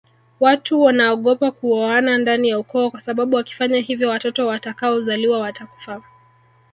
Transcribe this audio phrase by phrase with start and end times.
[0.39, 6.01] Watu wnaogopa kuoana ndani ya ukoo kwasababu wakifanya hivyo watoto watakaozaliwa watakufa